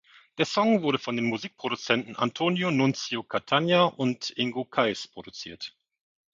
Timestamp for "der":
0.39-0.47